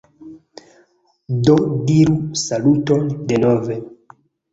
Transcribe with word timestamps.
Do 1.43 1.57
diru 1.91 2.15
saluton 2.45 3.03
denove 3.33 3.77